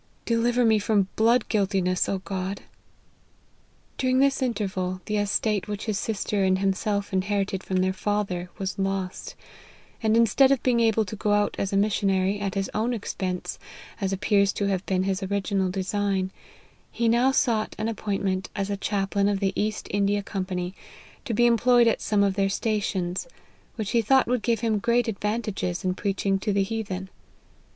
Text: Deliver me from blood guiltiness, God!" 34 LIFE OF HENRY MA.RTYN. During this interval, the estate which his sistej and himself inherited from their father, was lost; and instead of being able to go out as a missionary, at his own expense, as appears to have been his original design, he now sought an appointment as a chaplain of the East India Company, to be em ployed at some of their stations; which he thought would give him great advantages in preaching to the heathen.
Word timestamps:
Deliver 0.25 0.65
me 0.65 0.79
from 0.79 1.09
blood 1.15 1.47
guiltiness, 1.47 2.07
God!" 2.07 2.23
34 2.25 2.45
LIFE 2.55 2.55
OF 2.55 2.55
HENRY 2.55 2.55
MA.RTYN. 2.55 3.95
During 3.99 4.19
this 4.19 4.41
interval, 4.41 5.01
the 5.05 5.17
estate 5.17 5.67
which 5.67 5.85
his 5.85 5.99
sistej 5.99 6.47
and 6.47 6.57
himself 6.57 7.13
inherited 7.13 7.63
from 7.63 7.77
their 7.77 7.93
father, 7.93 8.49
was 8.57 8.79
lost; 8.79 9.35
and 10.01 10.17
instead 10.17 10.51
of 10.51 10.63
being 10.63 10.79
able 10.79 11.05
to 11.05 11.15
go 11.15 11.33
out 11.33 11.55
as 11.59 11.71
a 11.71 11.77
missionary, 11.77 12.39
at 12.39 12.55
his 12.55 12.67
own 12.73 12.95
expense, 12.95 13.59
as 14.01 14.11
appears 14.11 14.51
to 14.53 14.65
have 14.65 14.83
been 14.87 15.03
his 15.03 15.21
original 15.21 15.69
design, 15.69 16.31
he 16.91 17.07
now 17.07 17.29
sought 17.31 17.75
an 17.77 17.87
appointment 17.87 18.49
as 18.55 18.71
a 18.71 18.77
chaplain 18.77 19.29
of 19.29 19.39
the 19.39 19.53
East 19.55 19.87
India 19.91 20.23
Company, 20.23 20.73
to 21.25 21.33
be 21.35 21.45
em 21.45 21.59
ployed 21.59 21.85
at 21.85 22.01
some 22.01 22.23
of 22.23 22.33
their 22.33 22.49
stations; 22.49 23.27
which 23.75 23.91
he 23.91 24.01
thought 24.01 24.25
would 24.25 24.41
give 24.41 24.61
him 24.61 24.79
great 24.79 25.07
advantages 25.07 25.85
in 25.85 25.93
preaching 25.93 26.39
to 26.39 26.51
the 26.51 26.63
heathen. 26.63 27.07